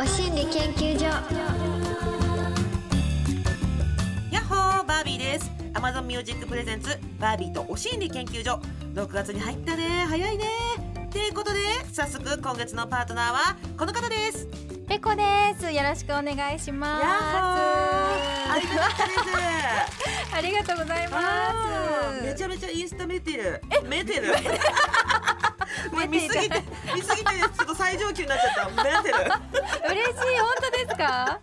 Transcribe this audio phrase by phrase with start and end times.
[0.00, 1.04] お心理研究所。
[4.30, 5.50] ヤッホーバービーです。
[5.74, 8.58] Amazon Music プレゼンツバービーとお心理研究所。
[8.94, 10.06] 6月に入ったね。
[10.08, 10.44] 早いね。
[11.12, 11.58] ということで
[11.92, 14.48] 早速今月のパートナーはこの方です。
[14.88, 15.22] ペコで
[15.58, 15.70] す。
[15.70, 17.02] よろしくお願いします。
[17.04, 18.54] ヤッホー。
[18.54, 20.34] ありがたいです。
[20.34, 21.20] ありがとうございあま
[22.14, 22.24] す。
[22.24, 23.60] ーめちゃめちゃインスタ見てる。
[23.84, 24.32] 見てる
[26.00, 26.62] もう見すぎて
[26.94, 28.98] 見すぎてちょっと最上級になっちゃった。
[28.98, 29.14] 見てる。
[29.90, 31.40] 嬉しい、本当ですか？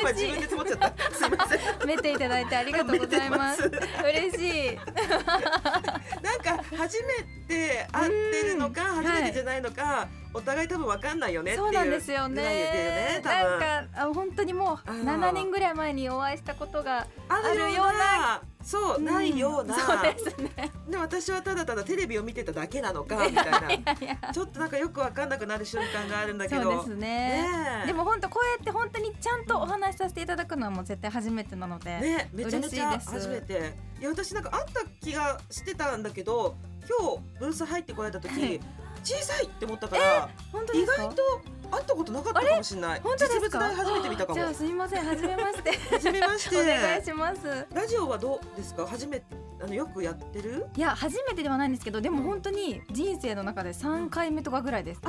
[0.00, 1.14] 今自分で積もっちゃった。
[1.14, 1.60] すいません。
[1.88, 3.70] 見ていただいてありがとうございます。
[4.04, 4.76] 嬉しい。
[4.76, 7.14] なんか初め
[7.48, 12.42] て会ってるのかうん初めてじゃないのか、お互い多分わかんないよねっていうそうなんですよね。
[12.42, 15.04] ねなんかあ本当にもうあー。
[15.04, 20.70] 7年ぐらい前にお会いしたことがあるようなそう、うんないようなそうですね。
[20.88, 24.32] で私はただただテレビを見てただけなのかみたいな。
[24.32, 26.96] ちょっとなんかよくわかんなくなる瞬間があるんだけどそうですね。
[26.96, 27.46] ね
[27.84, 31.98] えでも本当こうやって本当にちゃんとお話しさせていただくのはもう絶対初めてなので。
[32.00, 36.56] ねめちゃめちゃ初めていや私なんか会った気がしてたんだけど
[37.00, 38.60] 今日ブース入ってこられた時、はい
[39.02, 41.04] 小さいって思ったから、本当ですか？
[41.04, 41.22] 意外と
[41.70, 43.00] 会ったことなかったかもしれない。
[43.00, 43.60] 本当ですか？
[43.60, 44.34] 初めて見たかも。
[44.38, 45.04] じゃあすみません。
[45.04, 45.70] 初めまして。
[45.90, 47.66] 初めまし お願いてします。
[47.72, 48.86] ラジオはどうですか？
[48.86, 49.24] 初めて
[49.62, 50.66] あのよくやってる？
[50.76, 55.00] いや初めてではないんですけどでも本当に人生の中で3回目とかぐらいです。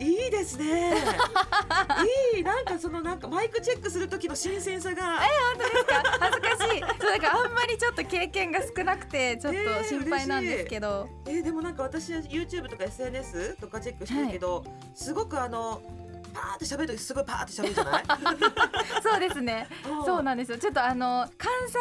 [0.00, 0.94] いいですね。
[2.34, 5.20] いいなんかそのなんかマイクチェックする時の新鮮さが。
[6.20, 6.80] 恥ずかしい。
[7.00, 15.80] そうだからあんまりちょっと経験が少なくてちょっと心配なんですけど、えーでもなんか私は YouTube とか SNS とかチェックしてるけど、すごくあの
[16.34, 18.04] パーって喋る時すごいパーって喋るじゃない？
[19.02, 19.68] そうですね。
[20.04, 20.58] そうなんですよ。
[20.58, 21.78] ちょっとあの関西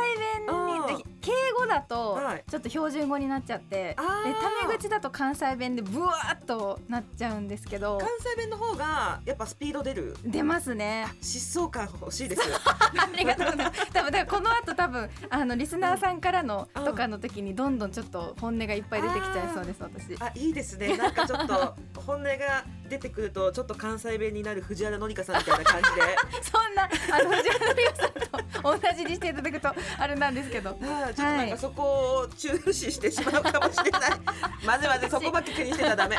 [0.48, 2.44] うん弁にで敬語だとはい。
[2.50, 4.34] ちょっと標準語になっちゃってであー。
[4.62, 10.16] タメ口だと関西弁でブワーっとなっちゃうんですけど関西弁の方がやっぱスピード出る？
[10.24, 11.08] 出ますね。
[11.22, 12.42] 疾走感欲しいです。
[12.70, 13.92] ありがとうございます。
[13.92, 16.84] 多分だからこの後多分あのリスナーさんからのうん。
[16.86, 20.16] とかの時にどんどんちょっと本音がいっぱい出てきちゃいそうです私。
[20.22, 20.98] あいいですね。
[20.98, 21.76] なんかちょっと
[22.06, 26.02] 本音が出てくるとちょっと関西弁になる藤原紀香さんみたいな感じで
[26.44, 30.70] そんなあの藤原紀香さんと同じにしていただくとあれなんですけど。
[30.82, 31.84] はいちょっとなんかそこ
[32.20, 34.12] を注視してしまうかもしれない。
[34.66, 36.18] まずまずそこばっか気にしてたらダメ。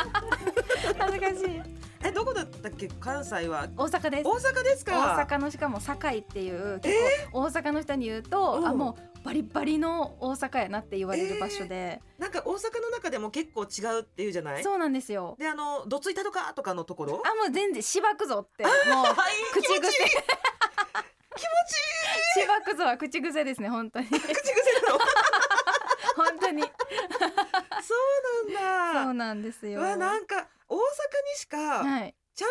[0.98, 1.62] 恥ずかしい。
[2.02, 2.88] えどこだったっけ？
[3.00, 4.28] 関西は大阪です。
[4.28, 4.92] 大阪ですか。
[5.16, 6.94] 大阪のしかも堺っていう結
[7.32, 14.62] 構大阪の人に言うと、うんあもうバリバリの大阪やなって言われる場所で、なんか大阪の中でも結構違うっていうじゃない？
[14.62, 15.34] そうなんですよ。
[15.38, 17.22] であのどついたとかとかのところ？
[17.24, 19.14] あもう全然しばくぞってもうはい
[19.52, 20.10] 口癖気持ちい
[22.40, 22.42] い。
[22.44, 24.98] しばくぞは口癖ですね本当に口癖なの？
[26.16, 26.68] 本当にそ
[28.48, 28.60] うな
[28.92, 29.04] んだ。
[29.04, 29.80] そうなんですよ。
[29.80, 30.82] うわなんか大阪に
[31.38, 32.14] しかはい。
[32.34, 32.48] ちゃん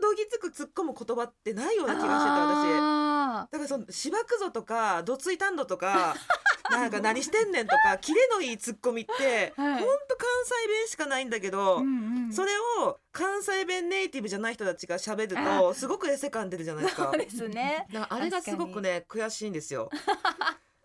[0.00, 2.68] どぎつく突っ込む言葉ってないような気がしてた私。
[2.78, 6.14] あだからそのしばくぞとかどついたんどとか
[6.70, 12.32] なんか何してんねんとかキレのいいツッコミって、はいほんと関西弁しかないんだけど、ーうんうん。
[12.32, 17.18] それを関西弁ネイティブじゃない人たちが喋るとすごくエセ感出るじゃないですかそう。
[17.18, 17.86] ですね。
[18.08, 19.90] あれがすごくね悔しいんですよ。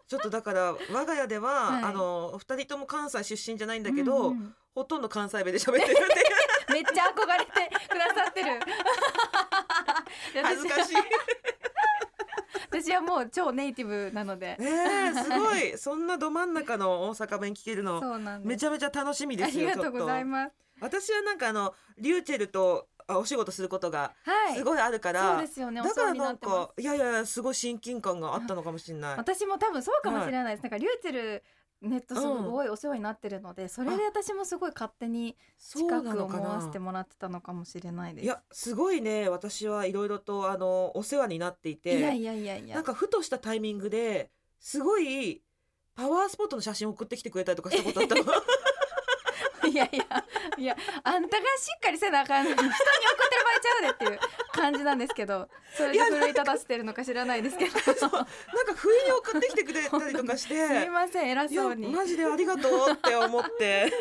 [0.07, 6.05] ちょっとだから我が家では、はいあの二人とも関西出身じゃないんだけど、うんうんほとんど関西弁で喋ってるっていう
[6.77, 8.59] めっちゃ憧れてくださってる。
[10.43, 10.95] 恥ずかしい。
[12.69, 14.55] 私はもう超ネイティブなので。
[14.59, 14.67] ね
[15.09, 18.47] えすごいそんなど真ん中の大阪弁聞けるのそうなんです。
[18.47, 19.61] めちゃめちゃ楽しみであすよ。
[19.69, 20.25] りがとうございす。
[20.25, 20.53] ます。
[20.79, 24.57] 私はなんかあのリューチェルとあお仕事することがはい。
[24.57, 25.81] すごいあるから、そうですよね。
[25.81, 26.69] おだからななんか。
[26.77, 29.17] いやいやすごい親近感があったのかもしれない。
[29.17, 30.63] 私も多分そうかもしれないです。
[30.63, 31.43] なんかリューチェル
[31.81, 36.85] ネットすごいお世話になってるので、それで私もすごい勝手に近くなのか思わせてな。
[36.85, 38.25] もらってたのかもしれないです。
[38.25, 42.75] いやすごいね私はいろいろとあのお世話になっていていやいやいやいや。
[42.75, 45.41] なんかふとしたタイミングですごい
[45.95, 48.23] パワースポットの写真送ってきてくれたりとかしたことあったの。
[49.69, 50.23] いやいや
[50.57, 54.19] いやあんたがしっかりせなあかんのに人に送ってる場合ちゃうでっていう
[54.53, 57.71] 感じなんですけどそれで奮い立たせてるのか知らないですけど。
[57.79, 58.25] すなんか
[58.75, 60.85] 不意に送ってきてくれたりとかして。
[60.85, 61.87] いません偉そうに。
[61.87, 63.91] マジでありがとうって思って。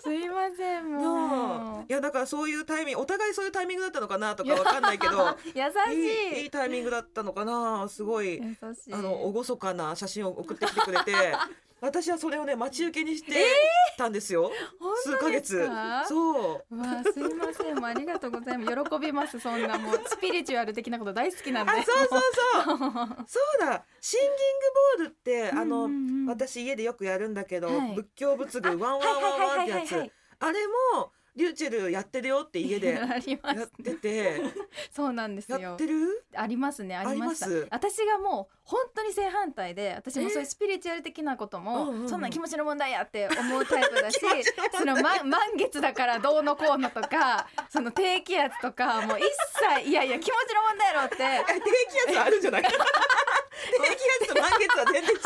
[0.00, 1.80] すいませんなもう。
[1.80, 5.62] あいやだからそういうタイミングお互いそういうタイミングだったのかなとかわかんないけど 優
[5.92, 5.96] い。
[5.96, 7.88] いいしいいタイミングだったのかな。
[7.88, 8.40] すごい。
[8.92, 11.12] あの厳かな写真を送ってきてくれて
[11.82, 13.32] 私はそれをね待ち受けにして
[13.98, 14.52] たんですよ、
[15.04, 15.68] 数ヶ本当です月。
[15.68, 16.64] かそう。
[16.70, 17.74] うわすいません。
[17.74, 18.90] もうありがとうございます。
[18.90, 19.76] 喜びますそんな。
[19.78, 21.72] もうスピリチュアル的なこと大好きなんで。
[21.72, 22.78] あそうそうそう。
[23.26, 23.84] そうだ。
[24.00, 24.36] シンギング
[24.98, 26.08] ボールってあの、うんうん。
[26.08, 27.94] うん私家でよくやるんだけど、はい。
[27.96, 30.12] 仏教仏具ワンワンワンワンってやつ。
[30.38, 34.40] あれもリューチェルやってるよって家で やっすてて。
[34.90, 36.24] そうなんですやよってる？
[36.34, 42.08] ありますねありまし私がもう本当に正反対で私もそういうスピリチュアル的なことも、うんうんうん。
[42.08, 44.20] そんな気持ちの問題やって思うタイプだし
[44.76, 49.24] その、ま、満月だからどうのこうのとか その低気圧とかもう一
[49.80, 51.16] 切いやいや気持ちの問題やろって。
[51.22, 52.62] え低気圧あるんじゃない？
[53.70, 55.20] 低気圧と満月は全然違う。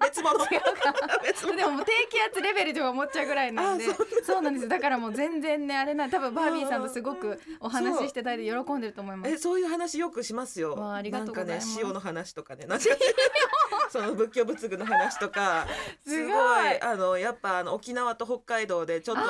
[0.00, 0.44] 別物。
[0.44, 1.20] 違うか。
[1.24, 1.56] 別物。
[1.56, 3.88] でももう低気圧レベルで思っちゃうぐらいなんであ
[4.24, 4.42] そう。
[4.42, 4.68] なんです。
[4.68, 9.32] だからもう全然ねあれな多分バービーさんとすごくお話ししてたりで喜んでると思います。
[9.32, 10.74] えそういう話よくしますよ。
[10.74, 11.66] わあありがとうございます。
[11.68, 12.66] なんかね塩の話とかね。
[12.66, 12.84] なんか
[13.90, 15.66] その仏教仏具の話とか。
[16.06, 16.80] すごい。
[16.80, 19.22] あのやっぱあの沖縄と北海道でちょっと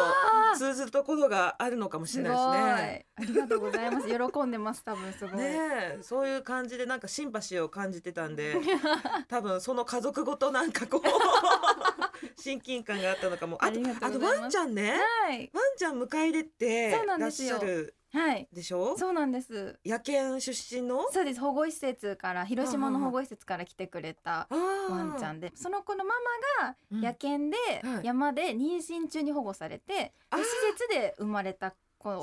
[0.59, 3.07] 通ずるところがあるのかもしれないですね。
[3.17, 4.09] ありがとうございます。
[4.09, 5.59] 喜んでます多分すごい、ね
[5.99, 8.48] えそういう感じでなんかシンパシーを感じてたんで
[9.29, 11.03] 多分その家族ごとなんかこう
[12.41, 13.59] 親近感があったのかも。
[13.61, 14.99] あとあとワンちゃんね。
[15.27, 15.51] はい。
[15.53, 18.49] ワンちゃん迎え入れてらっしゃるはい。
[18.53, 18.97] でしょ？
[18.97, 19.79] そうなんです。
[19.85, 21.11] 野犬出身の？
[21.13, 21.41] そうです。
[21.41, 24.57] 保護施設から広島の保護施設から来てくれたワ
[24.97, 25.53] ワンちゃんで。
[25.55, 26.15] その子のマ
[26.61, 27.01] マがうん。
[27.03, 28.07] 野犬ではい。
[28.07, 30.39] 山で妊娠中に保護されて施
[30.73, 32.23] 設で生まれた子を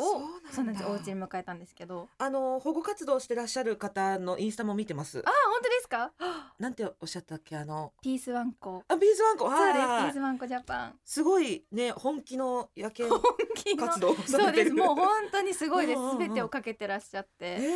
[0.51, 2.07] そうなお家に迎えたんですけど。
[2.18, 5.19] あの保護活動してらっしゃる方のインスタも見てます。
[5.19, 5.31] あ。
[5.51, 6.12] 本当ですか？
[6.60, 7.94] なんておっしゃったっけあの？
[8.01, 8.83] ピースワンコ。
[8.88, 9.50] あビーズワンコ。
[9.50, 9.75] そうです。
[9.75, 11.00] ピはいースワンコジャパン。
[11.04, 13.22] すごいね本気の野犬本
[13.56, 13.88] 気の。
[13.88, 14.72] 活動そうです。
[14.74, 15.98] もう本当にすごいです。
[15.98, 16.19] うんうんうん。
[16.19, 17.57] 全てをかけてらっしゃって。
[17.60, 17.68] ね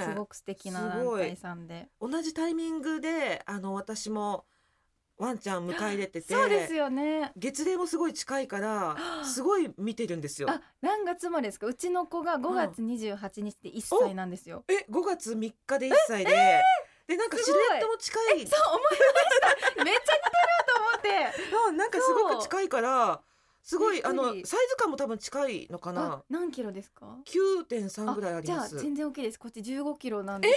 [0.00, 0.04] え。
[0.10, 1.88] すごく素敵な団体さんで。
[2.00, 4.44] 同じタイミングであの私も
[5.18, 7.32] ワンちゃん迎え入れててそうですよね。
[7.36, 10.48] 月齢もすごい近いからすごい見てるんですよ。
[10.48, 11.66] あ何月生まれですか？
[11.66, 16.62] うちの子が5月28日で1歳なんですよ、え5月3日で1歳で、
[17.08, 18.46] でなんかシルエットも近い。
[18.46, 19.84] そう思いました。
[19.84, 21.08] めっちゃ似てると思って。
[21.68, 23.20] あなんかすごく近いから
[23.62, 28.78] すごいあのサイズ感も多分近いのかあな何キロですか？9.3ぐらいありじゃあます。
[28.78, 29.38] 全然大きいです。
[29.38, 30.48] こっち15キロなんで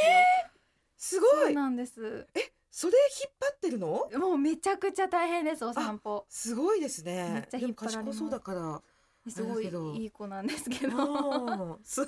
[0.99, 1.55] すよ、すごい。
[1.55, 2.27] なんです
[2.71, 4.07] それ引っ張ってるの？
[4.17, 6.25] もうめちゃくちゃ大変ですお散歩。
[6.29, 8.19] すごいですめねっちゃ引っ張られます。
[8.19, 8.81] そうだから
[9.29, 10.97] すごいいい子なんですけど。
[11.83, 12.03] そ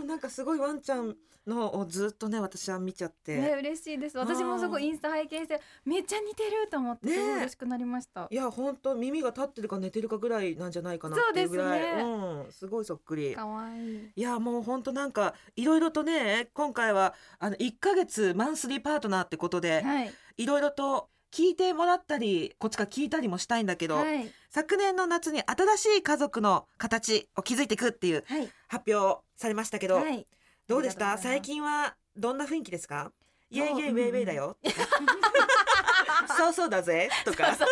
[0.00, 4.18] うなんかすごいワンちゃんのをずっとね私は見ちゃって、ね嬉しいです。
[4.18, 7.12] 私もすごいインスタ拝見してめっちゃ似てると思ってね。
[7.12, 11.80] すごい嬉しくなりました、いや本当耳が立ってるか寝てるかぐらいなんじゃないかなっていうぐらい。
[11.80, 12.02] すね。
[12.02, 13.34] うん、すごいそっくり。
[13.34, 14.10] かわいい。
[14.16, 20.12] いやもう本当なんかいろいろとね今回はあの1ヶ月マンスリーパートナーってことではい。
[20.36, 24.30] いろいろと聞いてもらったりこっちから聞いたりもしたいんだけど、はい。
[24.50, 28.48] 昨年の夏に新しい家族の形を築いていくっていうはい。
[28.68, 30.26] 発表されましたけど、はい。
[30.66, 31.18] どうでした？
[31.18, 33.12] 最近はどんな雰囲気ですか？
[33.50, 34.58] イエイイエイウうんェイウェイだよ、
[36.36, 37.08] そうそうだぜ。
[37.24, 37.56] とか。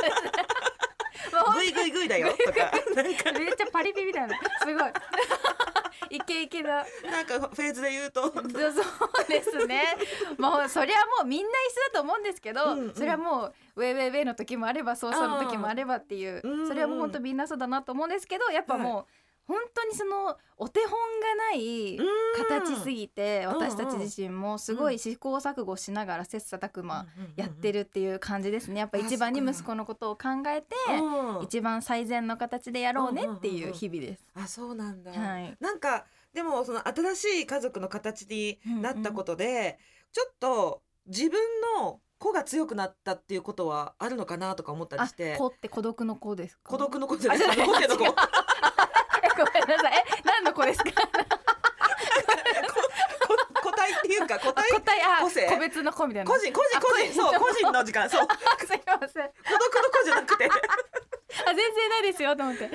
[1.55, 2.35] グイグイグイだよ。
[2.47, 2.71] とか。
[2.95, 3.33] なんか。
[3.33, 4.39] めっちゃパリピみたいな。
[4.61, 4.75] すごい
[6.11, 6.87] イケイケだ。
[7.11, 8.23] なんかフェーズで言うと。
[8.23, 9.83] そうそうですね。
[10.39, 12.95] もうそりゃもうみんな一緒だと思うんですけど、うんうん。
[12.95, 19.05] それはもうウェイウェイウェイの時もあればそうそうの時もあればっていうそれはもう本当みんなそうだなと思うんですけどやっぱもう、
[19.47, 21.99] 本当にそのお手本がない
[22.37, 23.49] 形すぎてん。
[23.49, 28.81] 私たち自身もすごい試行錯誤しながら切磋琢磨やってるるっていう感じですね。
[28.81, 30.75] やっぱ一番に息子のことを考えて
[31.43, 34.25] 一番最善の形でやろうねっていう日々です。
[34.35, 35.57] あそうなんだ、はい。
[35.61, 39.79] なんかでもその新しい家族の形になったことで、
[40.13, 41.41] ちょっと自分
[41.81, 45.37] の子が強くなったっていうことはあるのかなとか思ったりあして。
[45.37, 46.71] 子って孤独の子ですか？
[46.71, 47.39] 孤独の子じゃない。
[47.59, 48.15] の子
[49.55, 49.93] めんなさい。
[49.95, 50.91] え何の子ですか？
[50.93, 51.01] こ
[53.63, 55.47] 個体っていうか個体個体あ個性？
[55.49, 56.31] 個別の子みたいな。
[56.31, 57.13] 個人個人あ個人。
[57.15, 58.27] そう個人の時間そう。
[58.27, 58.35] 孤
[58.67, 59.25] すいません。
[59.25, 60.49] あ独の子じゃなくて。
[61.47, 62.65] 全然ないですよと思って。
[62.67, 62.69] あ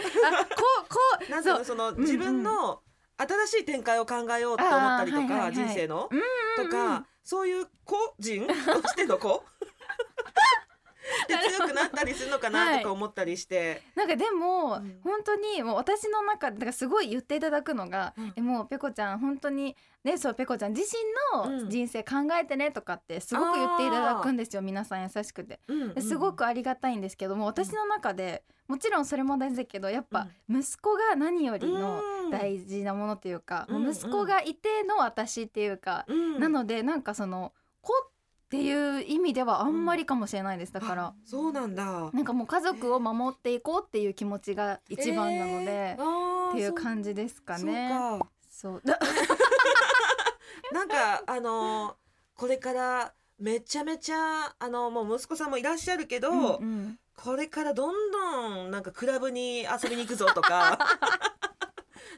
[0.45, 0.55] こ
[0.89, 0.99] こ
[1.29, 1.75] なんそう。
[1.75, 2.81] の自分の
[3.17, 5.53] 新しい展開を考えようと思ったりとかあーはいはいはい。
[5.53, 6.09] 人生の？
[6.11, 6.25] うんうん
[6.65, 6.69] うん。
[6.69, 8.47] とかそういう個人？
[8.47, 8.53] と
[8.87, 9.43] しての子？
[11.27, 14.99] で強くなったりするのかなとか思ったりして、なんかでも、うん。
[15.03, 18.33] 本当にもう私の中でだからすごい言っていただくのが、うん。
[18.35, 21.61] えもうペコちゃん本当にねそうペコちゃん自身うん。
[21.63, 24.61] の人生考えてねとかってすごく言っていただくんですよ。
[24.61, 25.59] 皆さん優しくて。
[25.99, 32.01] すごくありがたいんですけども私の中でもちろんそれも大事だけどやっぱ息子が何よりの
[32.31, 36.39] 大事なものというか、うん息子がいての私っていうか、うん。
[36.39, 38.10] なのでなんかその子っ
[38.51, 40.73] ていう意味ではあんまりかもしれないです。
[40.73, 41.03] だから。
[41.05, 41.13] あ。
[41.25, 42.11] そうなんだ。
[42.11, 48.19] なんかもう家族を守っていこうっていう気持ちが一番なので、えーっていう感じですかね。
[48.49, 48.99] そうだ
[50.73, 51.93] なんかあのー
[52.35, 56.99] これからめちゃめちゃあのもう息子さんもいらっしゃるけど、うんうん。
[57.15, 60.79] これからどんどんなんかクラブに遊びに行くぞとか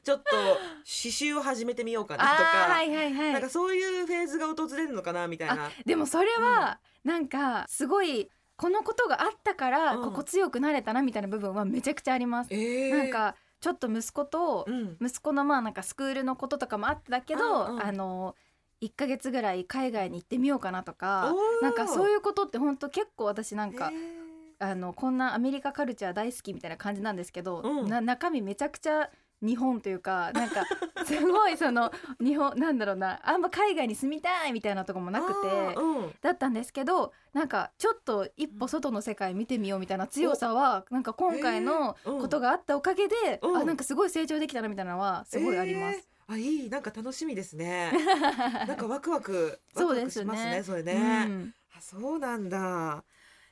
[0.03, 3.33] ちょっと刺繍を始めてみようかなとか、はいはいはい。
[3.33, 5.69] なんかそういうフェーズが訪れるのかなみたいな。
[5.85, 10.03] でもそれはなんかすごいこのことがあったからうん。
[10.03, 12.49] ここ強くなれたなみたいな部分はめちゃくちゃあります。
[12.51, 12.97] えー。
[12.97, 14.97] なんかちょっと息子とうん。
[15.01, 17.83] 息子のまあなんかスクールのこととかもあったけど、うんうん。
[17.83, 18.35] あの
[18.81, 24.23] 1ヶ月ぐらい海外に行ってみようかなとかなんかそういうことって本当結構私なんかへー。
[24.59, 27.89] あのこんなアメリカカルチャー大好きみたいな感じなんですけど、うん。
[27.89, 29.09] な中身めちゃくちゃ
[29.43, 30.63] 日本というかなんか
[31.05, 35.75] すごいその日本なんだろうなあんま海外に住みたいみたいなとこもなくて。
[35.75, 45.97] うんだったんですけどなんかちょっと一歩外の世界見てみようみたいな強さはなんか今回のことがあったおかげで、うんあなんかすごい成長できたなみたいなのはすごいあります。
[45.97, 47.91] えーあいいなんか楽しみですね。
[48.65, 50.63] なんかワクワクワクそうワクしますねね。
[50.63, 50.93] それね。
[50.93, 53.03] うんあそうなんだ。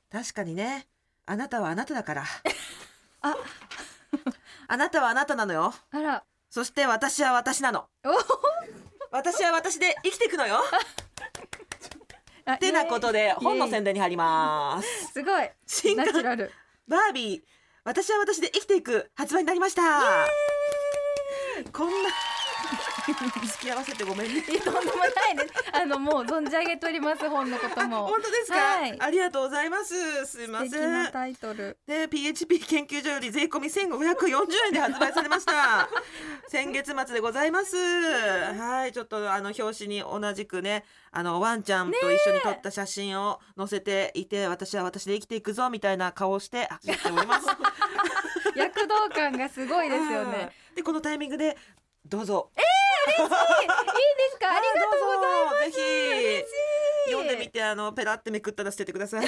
[0.09, 0.87] 確かにね。
[1.25, 2.23] あなたはあなただから。
[3.23, 3.35] あ
[4.67, 5.73] あなたはあなたなのよ。
[5.91, 7.87] あらそして私は私なの。
[8.03, 8.09] お
[9.11, 10.61] 私は私で生きていくのよ。
[12.45, 15.13] あってなことで本の宣伝に入ります。
[15.13, 16.51] すごい新刊ナチュラル。
[16.87, 17.41] バービー
[17.83, 19.81] 私は私で生きていく発売になりました。
[21.71, 22.09] こんな
[23.45, 24.41] 付き合わせてごめんね。
[24.41, 25.53] とんでもないです。
[25.73, 28.07] あのもう存じ上げております本のことも。
[28.07, 30.25] 本当ですか、はいありがとうございます。
[30.25, 30.91] すいません。
[30.91, 31.77] なタイトル。
[31.87, 35.89] で PHP 研究所より税込み1540円で発売されました
[36.47, 47.47] 先月末でございますはいちょっとあの表紙に同じくねあのワンちゃんと一緒に撮った写真を載せていて、私は私で生きていくぞみたいな顔をして走っております
[48.55, 50.51] 躍動感がすごいですよね。
[50.75, 51.57] でこのタイミングで
[52.05, 52.51] どうぞ
[53.09, 53.23] いいで
[54.31, 54.49] すか？
[54.49, 55.65] ありがとうございます。
[55.65, 55.79] ぜひし
[57.09, 59.27] い読んでみてあのペラってめくったら捨ててください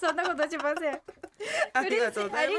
[0.00, 1.00] そんなことしません。
[1.74, 2.54] ありがとうございま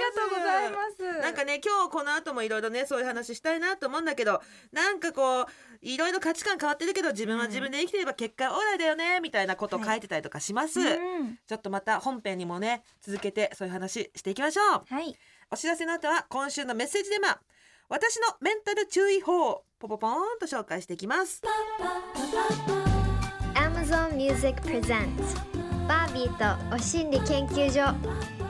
[0.98, 1.20] す。
[1.22, 5.46] なんかね今日この後もいろいろねそういう話したいなと思うんだけどなんかこう
[5.82, 15.16] いろいろ価値観変わってるけど自分は自分で生きてれば結果オーライだよねみたいなことを書いてたりとかします、うんちょっとまた本編にもね続けてそういう話していきましょうはい。
[15.52, 17.40] お知らせの後は今週のメッセージテーマ
[17.94, 21.44] 私のメンタル注意報ポポポーンと紹介していきます。
[23.54, 25.14] Amazon Music Presents
[25.88, 27.96] バービーとお心理研究所。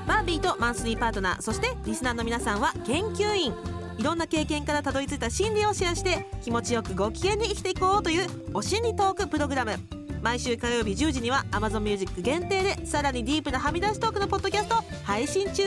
[0.08, 3.54] バービーとマンスリーパートナーそしてリスナーの皆さんは研究員。
[3.98, 9.74] いろんな経験からたどり着いた心理をシェアして気持ちよくご機嫌に生きていこうというお心理トークプログラム。
[10.22, 15.64] 毎週火曜日10時には Amazon Music 限定でさらにディープなはみ出しトークのポッドキャストを配信中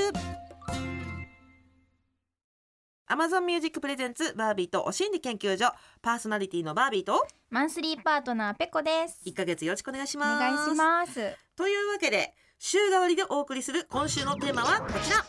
[3.08, 5.72] Amazon Music プレゼンツバービーとお心理研究所。
[6.02, 7.24] パーソナリティのバービーと。
[7.50, 9.20] マンスリーパートナーペコです。
[9.24, 10.40] 1ヶ月よろしくお願いしおます。
[10.40, 11.36] 願いします。
[11.54, 15.24] というわけで週替わりでお送りする今週のテーマはこちら。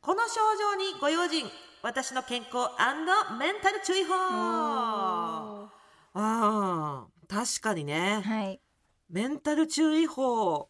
[0.00, 1.44] この症状にご用心。
[1.82, 2.68] 私の健康
[3.38, 4.14] メンタル注意報。
[4.14, 5.70] あ
[6.14, 8.22] あ確かにね。
[8.24, 8.60] はい。
[9.08, 10.68] メンタル注意報。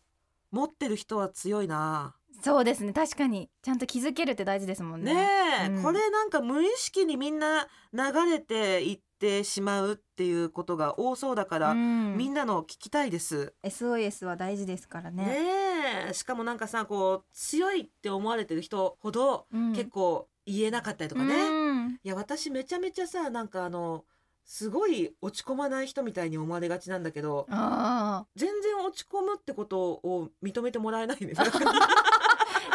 [0.50, 2.92] 持ってる人は強いなそうですね。
[2.92, 5.14] 確かにちゃんと気づけるって大事ですもんね。
[5.14, 5.28] ね
[5.64, 13.54] え、うんこれなんか無意識にみんな流れていってしまうっていうことが多そうだから、うんみんなの聞きたいです。
[13.64, 15.24] SOS は大事ですからね。
[15.24, 15.36] ね
[16.10, 24.04] えしかもなんかさこう強いって思われてる人ほど、うん結構言えなかったりとかね、いうんや私めちゃめちゃさなんかあの
[24.46, 31.34] すごい落ち込まない人みたいに思われがちなんだけどあ全然落ち込むってことを認めてもらえないね。
[31.36, 31.44] あ、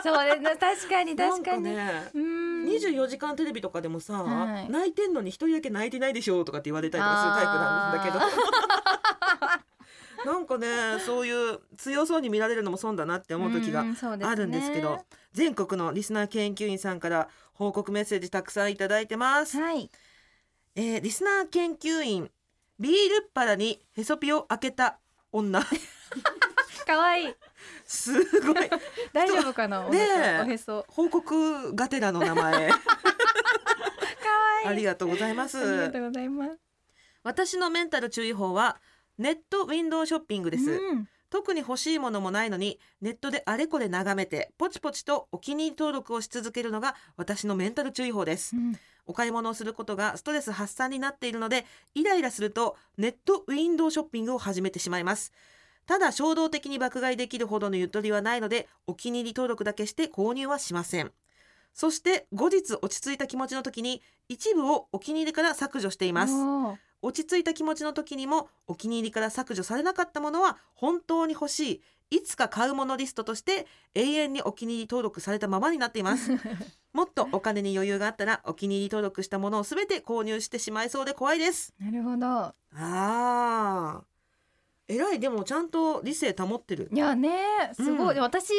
[0.03, 0.57] そうね。
[0.59, 1.63] 確かに確かに。
[1.63, 2.65] なんかねうん。
[2.65, 4.69] 24時間テレビとかでもさ、はい。
[4.69, 9.63] 泣いてんのに一人だけ泣いてないでしょとかって言われたりとかするタイプなんだけど。
[10.25, 13.83] なんかねそういう強そうに見られるのも損だなって思う時が
[14.21, 19.91] あるんですけど、全国のリスナー研究員さんから報告メッセージたくさんいただいてます、はい。
[20.75, 22.31] えーリスナー研究員
[22.79, 24.99] ビールっ腹にへそピを開けた
[25.31, 25.61] 女。
[26.85, 27.33] 可愛い
[27.85, 28.69] すごい。
[29.13, 29.85] 大丈夫かな？
[29.85, 30.41] おねへそえ。
[30.47, 30.85] おへそ。
[30.87, 32.71] 報告がてらの名前。
[34.65, 35.57] ありがとうございます。
[35.57, 36.51] ありがとうございます。
[37.23, 38.77] 私のメンタル注意報は
[39.17, 41.07] ネットウィンドウショッピングです、うん。
[41.29, 48.55] 特に欲しいものもないのにネットであれこれ眺めてポチポチとお気に入り登録をし続けるのが私のメンタル注意報です。
[48.55, 48.77] うん。
[49.05, 55.33] お買い物をすることがストレス発散になっているのでイライラするとネットウィンドウショッピングを始めてしまいます
[55.85, 61.11] ただ衝動的に爆買いできるほどのゆとりはないのでお気に入り登録だけして購入はしません。
[61.73, 66.33] そして後日落ち着いた気持ちの時に一部をお気に入りから削除しています。
[67.01, 76.31] 落ち着いた気持ちの時にもお気に入りから削除されなかったものは本当に欲しいいつか買うものリストとして永遠にお気に入り登録されたままになっています。
[76.93, 81.73] もっとお金に余裕があったらお気に入り登録したものをすべて購入してしまいそうで怖いです。
[81.79, 82.27] なるほど。
[82.27, 86.89] あー偉いでもちゃんと理性保ってる。
[86.91, 87.31] いやね
[87.73, 88.15] すごい、うん。
[88.15, 88.53] で私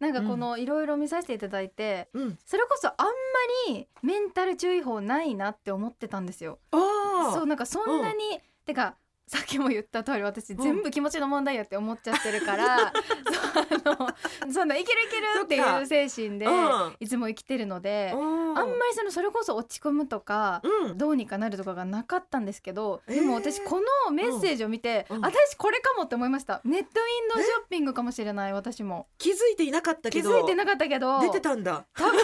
[0.00, 2.38] なんかこのいろいろ見させていただいて、うん。
[2.44, 3.12] それこそあんま
[3.68, 6.58] りメンタル注意報ないなって思ってたんですよ。
[6.72, 8.96] あそうなんかそんなに、てか
[9.32, 12.92] さっきも言った通り私全部気持ちの問題やって思っちゃってるから、
[13.32, 13.96] そう
[14.42, 16.96] あのそんないけるいけるっていう精神でうん。
[17.00, 20.98] いつも生きてるので、ああんまりそのそれこそ落ち込むとか、うん。
[20.98, 23.14] どうにかなるとかがなかったんですけど、えー。
[23.14, 25.20] でも私このメッセージを見て、うん。
[25.22, 26.60] 私これかもって思いました。
[26.64, 29.06] ネットウィンドウショッピングかもしれない私も。
[29.16, 30.40] 気づいていなかった気けど。
[30.40, 31.22] づいてなかったけど。
[31.22, 31.86] 出てたんだ。
[31.94, 32.20] 多分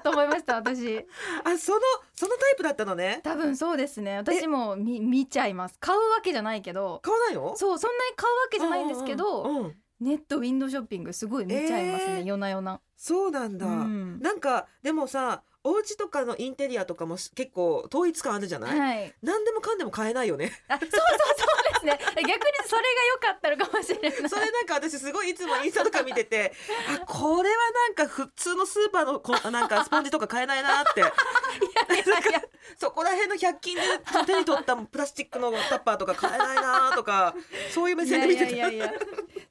[0.00, 0.98] と思いました私。
[1.44, 1.80] あその
[2.14, 3.20] そのタイプだったのね。
[3.22, 4.16] 多分そうですね。
[4.16, 5.76] 私も見見ちゃいます。
[5.80, 7.00] 買うわけじゃないけど。
[7.02, 7.56] 買わないの？
[7.56, 9.76] そうそんなに買うわけじゃないんですけど、うんうんうん。
[10.00, 12.24] ネットウィンドウショッピングすごい見ちゃいますね、えー。
[12.24, 12.80] 夜な夜な。
[12.96, 14.20] そうなんだ、うん。
[14.20, 19.14] なんかでもさお家とかのインテリアとかもし結構統一感あるじゃない、はい。
[19.22, 20.52] 何でもかんでも買えないよね。
[20.68, 21.48] あそうそうそう
[21.86, 22.22] ですね。
[22.22, 22.34] 逆に
[22.66, 24.28] それが良かったのかもしれない。
[24.28, 26.52] それなんか私すごいいつもインスタとか見てて
[26.88, 31.00] あこれはなんか普通のスーパーのこなんかスポンジとか買えないなって。
[31.00, 32.42] いやいや
[32.76, 33.82] そこら辺の100均で
[34.26, 37.34] 手に取ったプラスチックのタッパーとか買えないなとか
[37.72, 38.94] そういう目線で見ててやいやいや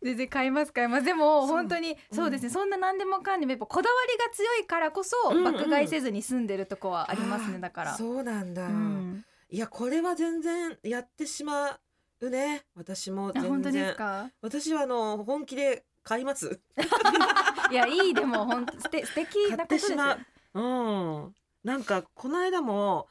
[0.03, 1.03] 全然買います買います。
[1.03, 2.29] でも本当にそう。
[2.29, 5.53] ですね、そんな何でもかんでもやっぱこだわりが強いからこそ、うんうん。
[5.53, 7.95] 爆買いせずに住んでるとこはありますねだから。
[7.95, 9.25] そうなんだ、うん。
[9.49, 11.79] いやこれは全然やってしま
[12.21, 14.29] うね私も全あ本当です然か？
[14.41, 16.59] 私はあの本気で買います。
[17.71, 19.97] いやいいでも本当素敵素敵なことですよ。
[19.97, 20.59] 買ってしう。
[20.61, 21.35] ん。
[21.63, 23.07] なんかこの間も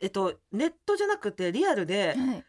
[0.00, 2.44] えっとネットじゃなくてリアルではい。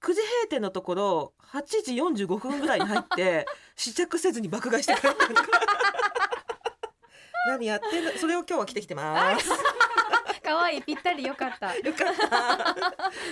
[0.00, 5.16] 9時閉店のところ8時45分ぐらいに入って 試着せずに爆買いして帰った。
[7.48, 8.12] 何やってんの？
[8.12, 9.48] それを今日は着てきてます
[10.50, 11.76] 可愛いぴったりよかった。
[11.76, 12.14] よかっ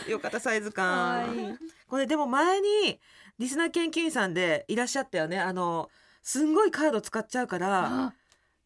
[0.06, 0.10] た。
[0.10, 3.00] よかったサイズ可感これでも前に
[3.38, 5.40] リスナー研究員さんでいらっしゃったよね。
[5.40, 5.90] あの
[6.22, 8.14] すんごいカード使っちゃうからあ。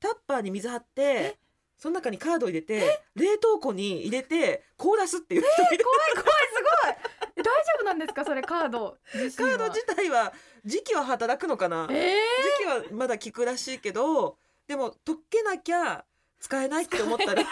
[0.01, 1.39] タッパーに水張って
[1.79, 6.95] その中にカード入れて冷凍庫に入れて凍らすっていう人怖い怖いすごい。
[7.37, 10.33] え大丈夫なんですかそれカードカード自体は
[10.65, 11.87] 時期は働くのかな？
[11.87, 12.19] 時え
[12.59, 14.37] 期はまだ効くらしいけど
[14.67, 16.05] でも溶けなきゃ
[16.41, 17.43] 使えないって思ったら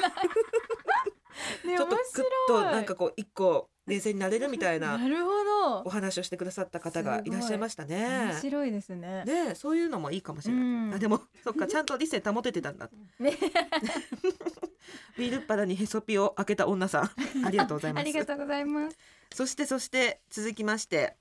[1.63, 5.83] ちょっと面グッとなんかこう一個冷静になれるみたいな なるほど。
[5.85, 7.31] お話をしてくださった方がい。
[7.31, 8.31] らっしゃいましたね。
[8.33, 8.41] 面。
[8.41, 9.25] 白いですね。
[9.27, 10.63] でそういうのもいいかもしれない。
[10.63, 10.95] うん。
[10.95, 12.89] あでもそっかちゃんと理性保ててたんだ。
[13.19, 13.37] ね。
[15.19, 17.11] ビールっ腹にへそピを開けた女さん
[17.45, 18.03] ありがとうございます。
[18.03, 18.13] あり。
[18.13, 18.97] がとうございます。
[19.35, 21.17] そしてそして続きまして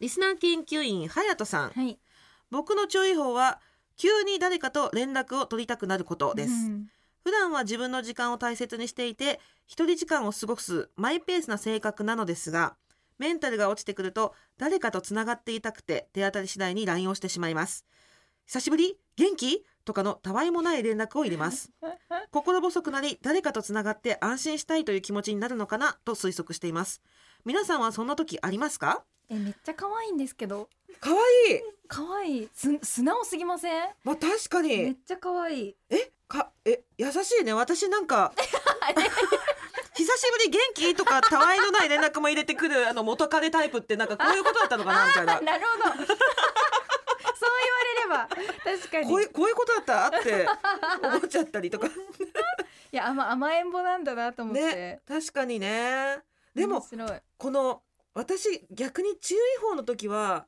[0.00, 1.70] リスナー研究員隼人さん。
[1.70, 1.98] はい。
[2.50, 3.60] 僕の注意報は
[3.96, 6.90] 急に誰かと連絡を取りたくなることです、うん
[7.24, 12.76] 普段は自分の時間を大切にしていて一人時間を過ごすマイペースな性格なのですが
[13.18, 17.84] メンタルが落ちてくると誰かとつながっていたくて手当たり次第に LINE をしてしまいます。
[18.46, 18.96] 久しぶり？
[19.16, 19.64] 元気？
[19.84, 21.70] とかのたわいもない連絡を入れます。
[22.30, 25.98] 心細くなり誰かとつながって安心したいという気持ちになるのかな？
[26.04, 27.02] と推測しています。
[27.44, 29.04] 皆さんはそんな時ありますか？
[29.28, 30.70] えめっちゃ可愛いんですけど。
[31.00, 31.16] 可愛
[31.56, 31.62] い！
[31.88, 32.48] 可愛い。
[32.54, 33.88] す素直すぎません？
[34.04, 34.68] まあ確かに。
[34.78, 35.76] めっちゃ可愛い。
[35.90, 36.12] え？
[36.28, 37.52] かえ優しいね。
[37.54, 38.32] 私なんか
[39.94, 40.94] 久しぶり元気？
[40.94, 45.06] とかたわいのない連絡も入れてくるあの元彼タイプってなんかこういうことだったのかな？
[45.06, 45.40] みたいな。
[45.40, 45.84] なるほど。
[45.84, 46.16] そう言わ
[47.84, 48.28] れれば
[48.78, 49.06] 確かに。
[49.08, 50.18] こういうこういうことだった？
[50.18, 50.46] って
[51.02, 51.88] 思っちゃったりとか。
[52.90, 56.22] いや甘甘えん坊なんだなと思って、ね確かにね。
[56.54, 56.84] でも
[57.36, 57.82] この
[58.14, 60.46] 私逆に注意報の時は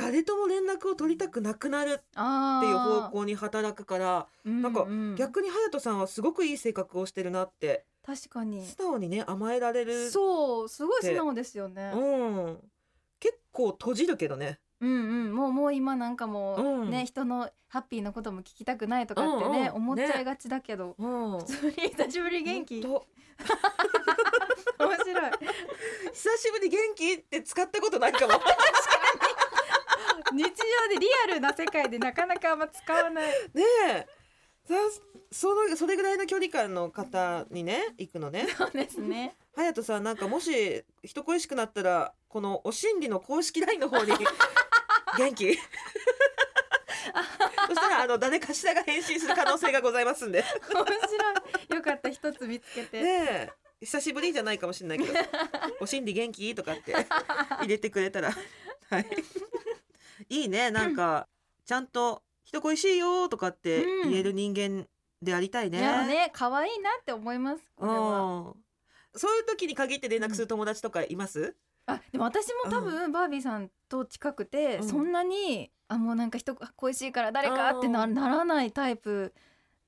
[0.00, 8.64] 誰とも連絡を取りたくなくなるってあいう方あ向に働くからななんか逆に隼人さんはすごくいい性格をしてるなって確かに。
[8.64, 10.10] 素直にね甘えられる。
[10.10, 11.92] そうすごい素直ですよね。
[11.94, 12.58] うん。
[13.20, 14.60] 結構閉じるけどね。
[14.80, 14.94] うんう
[15.28, 15.34] ん。
[15.34, 16.90] もうもう今なんかもう、うん。
[16.90, 19.74] ね人のハッピーなことも聞きたくないとかってね、うんうん。
[19.74, 21.38] 思っちゃいがちだけど、うん。
[21.40, 22.80] 普通に久しぶり元気？
[22.80, 23.06] と。
[25.18, 25.32] 白い。
[26.12, 28.34] 久しぶり元気って使ったことないかも
[30.32, 33.24] 日常でリアルな世界でなかなかあんま使わない。
[33.54, 34.06] ねえ。
[34.66, 34.74] さ
[35.30, 38.46] そのそれぐらいの距離感の方にね行くのね。
[38.56, 39.34] そうですね。
[39.56, 44.12] 隼人さんなんかもし人恋しくなったらこのお心理の公式 LINE の方に
[45.18, 45.58] 元気？
[47.66, 50.44] そしたらあの誰かしらが返信する可能性がございますんで。
[50.72, 50.94] 面白
[51.72, 51.76] い。
[51.76, 53.50] よかった一つ見つけて、ねえ。
[53.80, 55.12] 久しぶりじゃないかもしれないけど
[55.80, 56.92] 「お心理元気?」とかって
[57.60, 58.32] 入れてくれたら。
[58.90, 59.06] はい
[60.28, 61.28] いいねなんか
[61.64, 64.86] ちゃんと人恋しいよとかって言える人間
[65.20, 65.78] でありたいね。
[65.78, 67.98] いやね可愛いなって思いますこれは。
[67.98, 68.54] うん。
[69.14, 71.56] そういう時に限って連絡する友達とかいます？
[71.86, 74.88] あでも私も多分バービーさんと近くて、うん。
[74.88, 79.34] そんなにあもうなんか人恋しいから誰かってなならないタイプ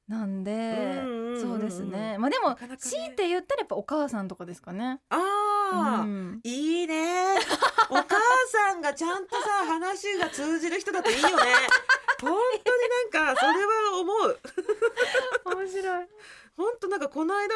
[0.09, 1.03] なんで、
[1.41, 2.17] そうですね。
[2.19, 2.77] まあでもね。
[2.79, 5.01] 強いて言ったらやっぱお母さんとかですかね。
[5.11, 5.19] ああ、
[5.71, 7.37] うんいいね。
[7.91, 8.17] お母
[8.49, 11.35] さんがちゃんとさ話が通じる人だといいよね。
[12.21, 12.33] 本
[12.65, 14.39] 当になんかそれは思う。
[15.57, 16.09] 面白い。
[16.57, 17.55] 本当なんかこの間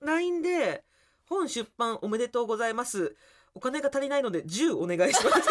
[0.00, 0.84] LINE で
[1.26, 3.16] 本出版おめでとうございます。
[3.54, 5.42] お金が足りないので10お願いします。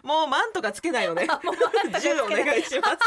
[0.02, 1.26] もう万とかつけないよね。
[1.42, 1.54] もう
[1.84, 2.98] まだ10お願いします。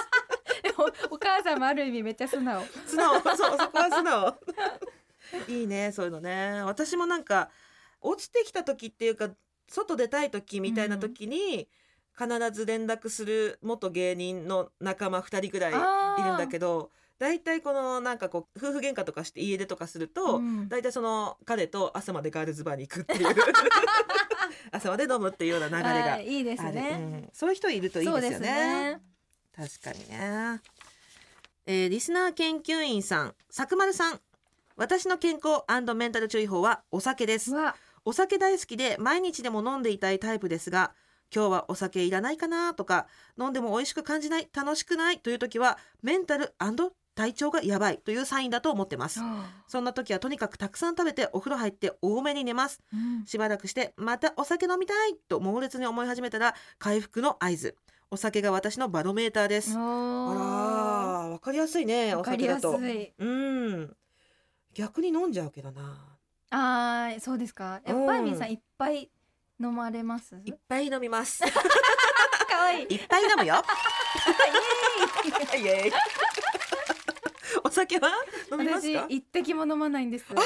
[1.10, 2.64] お母さんもある意味めっちゃ素直。
[2.86, 4.38] 素直そうそこは素直
[5.48, 7.50] いいねそういうのね私もなんか
[8.02, 9.30] 落ちてきた時っていうか
[9.68, 11.70] 外出たい時みたいな時に、
[12.18, 23.28] 必ず連絡する元芸人の仲間2人ぐらいいるんだけど大体このなんかこう夫婦喧嘩とかして家出とかすると、うん大体その彼と朝までガールズバーに行くっていう
[24.72, 26.90] 朝まで飲むっていうような流れがいいいですね。
[26.92, 29.00] うんそういう人いるといいですよね。
[29.56, 30.62] 確かにね。
[31.66, 34.22] えーリスナー研究員さん、さくまるさん。
[34.76, 35.64] 私の健康
[35.96, 37.52] メンタル注意報はお酒です。
[38.06, 40.94] お酒大好きで毎日でも飲んでいたいタイプですが、
[41.34, 43.08] 今日はお酒いらないかなとか、
[43.40, 46.54] 飲んでも美味しく感じない、楽しくないという時は、メンタル
[47.16, 49.20] 体調がやばいというサインだと思ってます。
[49.68, 52.82] そんな時はとにかくたくさん食べてお風呂入って多めに寝ます。
[52.92, 53.26] うん。
[53.26, 57.78] しばらくしてまたお酒飲みたいと猛烈に思い始めたら回復の合図。
[58.10, 59.76] お酒が私のバロメーターです。
[59.76, 62.94] あらわかりやすいねおわかりやす酒だと。
[62.94, 63.14] い。
[63.20, 63.96] うん
[64.74, 66.18] 逆に飲んじゃうけどな。
[66.50, 67.82] あーそうですか。
[67.86, 69.10] やっうんぱバービーさんいっぱい
[69.60, 70.36] 飲まれます？
[70.46, 71.44] いっぱい飲みます。
[72.50, 72.96] 可愛いい。
[72.98, 73.56] っぱい飲むよ。
[75.58, 75.92] イエーイ。
[77.64, 78.10] お酒は？
[78.52, 80.26] 飲みます私か一滴も飲まないんです。
[80.36, 80.46] あそう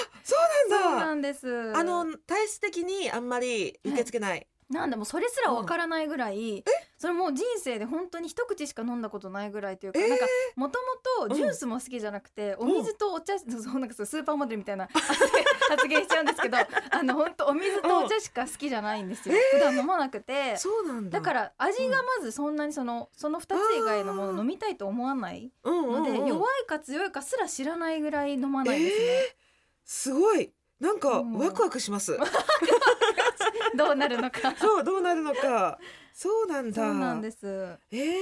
[0.70, 1.06] そうなんだ。
[1.08, 1.74] なんです。
[1.76, 6.63] あの体質的にあんまり受け付けない、なんだもうそれすらわからないぐらい、
[6.97, 10.10] それもう人生で本当に一口しか飲んだことないぐらいというか、えー？
[10.10, 10.25] なんか
[10.56, 10.80] もと
[11.19, 14.88] もとジュースも好きじゃなくて、お水とお茶、そうなんかそうスーパーモデルみたいな
[15.69, 16.58] 発言しちゃうんですけど、
[16.91, 19.36] あの本当お水とお茶しか好きじゃないんですよ。
[19.51, 20.58] 普段飲まなくて。
[20.58, 21.19] そうなんだ。
[21.19, 29.38] だから味がまずそんなにそのその2つ以外のもの飲みたいと思わないうんうんので、うん弱いか強いかすら知らないぐらい飲まないですね。
[29.86, 30.51] すごい。
[30.82, 31.34] なんかうん。
[31.38, 32.17] ワクワクします、
[33.76, 34.56] どうなるのか。
[34.56, 35.80] そうどうなるのか。
[36.14, 36.76] そうなんだ。
[36.86, 37.48] そうなんです。
[37.92, 38.14] えー、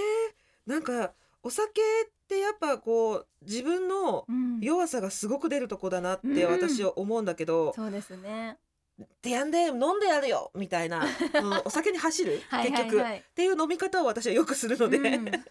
[0.66, 4.60] なんかお酒ってやっぱこう自分のうん。
[4.62, 7.74] 弱さがすごく出るとこだなってうん私は思うんだけど。
[7.76, 8.58] そうですね。
[9.22, 12.42] 「でやんで飲んでやるよ」みたいな、 うんお酒に走る？
[12.48, 13.12] はい結局、はい。
[13.12, 13.20] はい。
[13.20, 15.42] っていう飲み方を私はよくするので、うん大体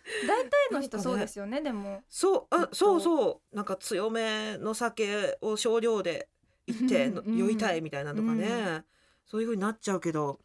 [0.71, 2.03] の人そうですよねでも。
[2.09, 3.57] そうあそうそう。
[3.57, 6.29] なんか強めの酒を少量で
[6.67, 8.85] 行って酔いたいみたいなのとかね、うん
[9.25, 10.39] そういう風になっちゃうけど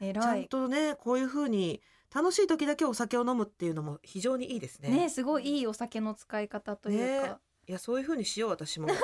[0.00, 1.80] ちゃんとねこういう風に
[2.14, 4.88] 楽しい時だけお酒を飲むっていうのも非常にいいですね。
[4.88, 8.88] ねすごいいいお酒の使い方というか、いやそういう風にしよう私も。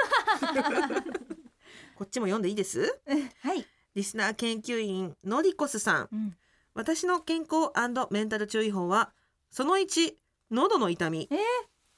[1.96, 2.98] こっちも読んでいいです？
[3.40, 6.09] はい、リスナー研究員のりこすさん。
[6.11, 6.37] うん、
[6.72, 7.70] 私の健康
[8.11, 9.12] メンタル注意報は
[9.50, 10.14] その1
[10.50, 11.38] 喉の痛み、えー。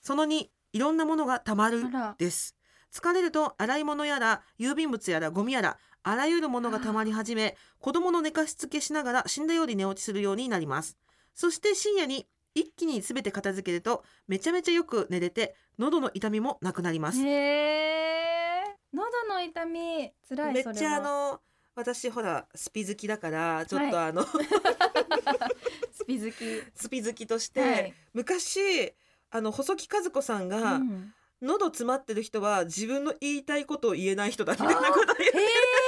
[0.00, 1.84] その2いろんなものがたまる
[2.18, 2.56] です。
[2.92, 10.96] 疲れると洗い物やら郵便物やらゴミやらあらゆるものがたまり始め子供の寝かしつけしながら死んだように寝落ちするようになります。
[11.34, 17.26] そして深夜に一気に全て片付けるとめちゃめちゃよく寝れて喉の痛みもなくなります。
[17.26, 18.62] へえ
[18.94, 21.40] 喉の痛み辛いめっちゃあの
[21.74, 24.22] 私ほらスピ好きだからちょっとあの、
[25.90, 26.34] スピ好き、
[26.72, 27.94] スピ好きとして、はい。
[28.14, 28.94] 昔
[29.30, 31.12] あの細木和子さんが、うん。
[31.42, 35.85] 喉詰まってる人は自分の言いたいことを言えない人だみたいなこと言へえそうな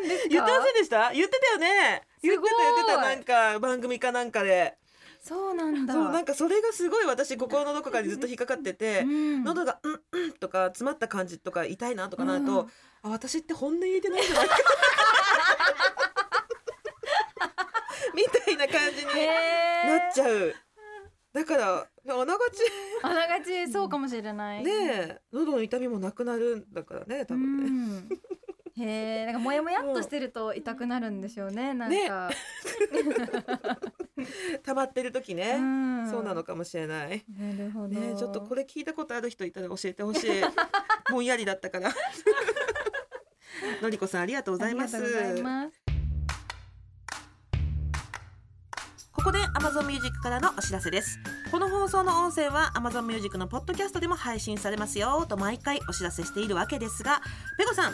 [0.00, 0.28] んですか？
[0.30, 1.12] 言ってませんでした？
[1.12, 2.02] 言ってたよね。
[2.22, 3.00] 言ってた言ってた。
[3.00, 4.76] なんか番組かなんかで。
[5.22, 5.92] そうなんだ。
[5.94, 9.44] そうなんかそれがすごい私心のどこかにずっと引っかかってて、うん。
[9.44, 12.68] 喉が「うんうん」とか詰まった感じとか痛いなとかなると、うん。
[13.02, 14.44] あ私って本音言えてないんじゃな。
[14.44, 14.56] い か
[18.14, 20.54] みたいな感じになっちゃう。
[21.32, 22.38] だからあなが
[23.02, 24.64] あながちそうかもしれない。
[24.64, 25.20] ちねえ。
[25.32, 28.16] 喉の痛みもなくなるんだからね多分ね。
[28.76, 31.74] うんへえ、なんかモヤモヤっとしてると痛くなるんでしょうね。
[31.74, 32.30] なんか、
[34.62, 37.24] 溜まってる時ね、うんそうなのかもしれない。
[37.38, 37.88] なるほど。
[37.88, 40.30] ねちょっとこれ聞いたことある人いたら教えてほしい。
[41.10, 41.92] ぼんやりだったから。
[43.82, 44.96] のりこさんありがとうございます。
[44.96, 46.00] ありがとうございます。
[49.12, 51.18] ここで Amazon Music からのお知らせです
[51.50, 57.20] この放送の音声は Amazon Music のポッドキャストでも配信されますよと毎回お知らせしているわけですが
[57.58, 57.92] ペコさん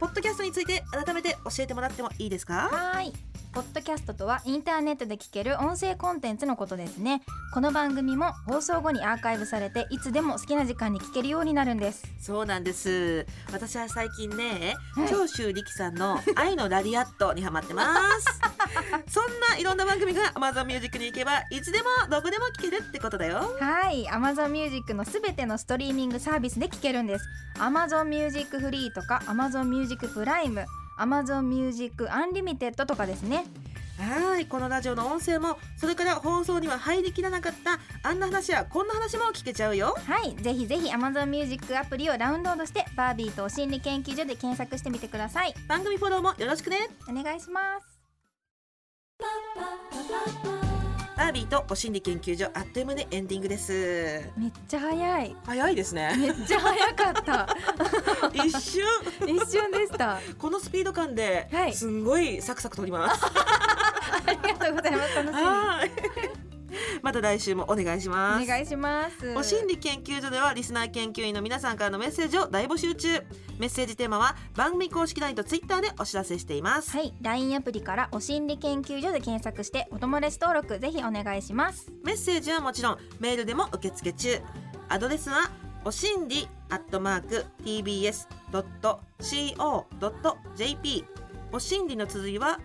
[0.00, 2.68] ポッドキャストについて改めて教えてもらってもいいですか？
[2.70, 3.12] はい。
[3.54, 7.22] ポッドキャストとはインターネットで聞ける音声コンテンツのことですね。
[7.52, 12.02] この番組も放送後にアーカイブされていつでも好きな時間に聞けるようになるんです。
[12.18, 13.24] そうなんです。
[13.52, 15.08] 私は最近ね、はい。
[15.08, 18.40] 長州力さんの愛のラリアットにハマってます。
[19.08, 23.56] そんないろんな番組が Amazon Music に行けばいつでもどこでも聞けるってことだよ。
[23.60, 24.04] はい。
[24.06, 27.24] Amazon Music のすべてのストリーミングサービスで聞けるんです。
[27.60, 30.66] Amazon Music フリーとか Amazon Music プライム
[30.98, 33.44] Amazon Music Unlimited とかですね。
[33.98, 39.96] はいこのラジオの音声もそれから放送には入りきらなかったあんな話やこんな話も聞けちゃうよ。
[40.06, 45.54] はいぜひぜひ Amazon Music アプリをダウンロードしてバービーとお心理研究所で検索してみてください。
[45.68, 46.88] 番組フォローもよろしくね。
[47.08, 47.94] お願いします
[51.16, 53.72] バービーとお心理研究所あっという間にエンディングです。
[54.36, 55.36] めっちゃ早い。
[55.46, 56.16] 早いですね。
[56.18, 57.56] めっちゃ早かった。
[58.44, 58.84] 一瞬。
[59.26, 60.18] 一瞬でした。
[60.38, 61.72] このスピード感ではい。
[61.74, 63.22] すんごいサクサク取ります。
[64.26, 65.14] ありがとうございます。
[65.14, 66.53] 楽しはい
[67.02, 68.40] また来週もお願いします。
[68.40, 69.34] みお願いします。
[69.36, 73.22] お心理研究所ではリスナー研究員の皆さんからのメッセージを大募集中。
[73.58, 76.90] メッセージテーマは番組公式 LINE と Twitter でお知らせしています。
[76.90, 81.90] はい LINE アプリからお心理研究所で検索してお友達登録ぜひお願いします。
[82.02, 84.40] メッセージはもちろんメールでも受付中。
[84.88, 85.50] アドレスは
[85.84, 88.24] おしんりアットマーク tbs.co.jp
[91.52, 92.58] おしんりの綴りは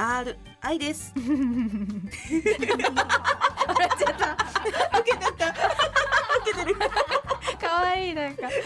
[0.00, 1.12] r OSHINRI です。
[3.66, 4.36] 笑っちゃった。
[5.00, 5.48] 受けてた。
[5.48, 5.56] 受
[6.52, 6.76] けてる。
[7.60, 8.50] 可愛いなんか。
[8.50, 8.56] す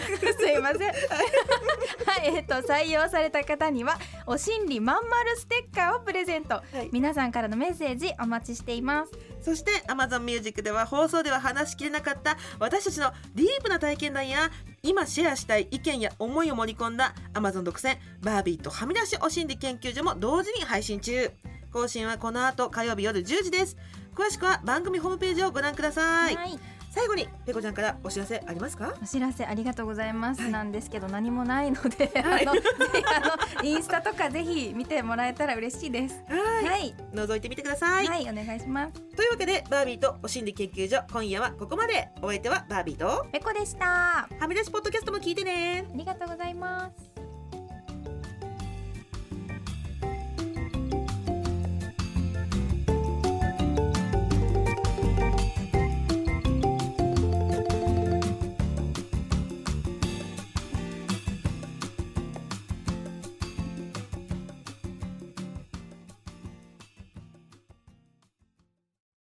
[0.47, 0.79] いません。
[0.79, 2.35] はい。
[2.35, 6.89] えっと採用された方にはお心理まんまるステッカーをプレゼント、い。
[6.91, 9.11] 皆さんからのメッセージお待ちしています。
[9.41, 14.49] そして Amazon Music では放送では話しきれなかった私たちのディープな体験談や
[14.81, 21.29] 今シェアしたい意見や思いを盛り込んだ Amazon 独占バービーとはみ出しお心理研究所も同時に配信中
[21.75, 23.75] 更新はこの後火曜日夜10時です。
[24.15, 26.57] 詳しくは番組ホームページをご覧ください、はい。
[26.89, 28.93] 最後にペコちゃんからお知らせありますか？
[29.03, 30.51] お知らせありがとうございます、はい。
[30.53, 32.43] なんですけど何もないので、はい。
[32.43, 36.23] あのあのインスタとかぜひ見てもらえたら嬉しいです。
[36.29, 36.65] はい。
[36.65, 36.95] はい。
[37.13, 38.93] 覗いてみてください、はい、お願いします。
[39.13, 42.07] というわけでバービーとお心理研究所今夜はここまで。
[42.21, 44.19] お相手はバービーとペコでした。
[44.19, 45.85] あはみ出しポッドキャストも聞いてね。
[45.93, 47.14] りがとうございます